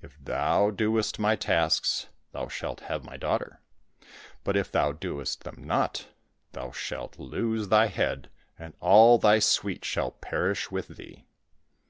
[0.00, 3.60] If thou doest my tasks, thou shalt have my daughter;
[4.42, 6.08] but if thou doest them not,
[6.52, 11.26] thou shalt lose thy head, and all thy suite shall perish with thee."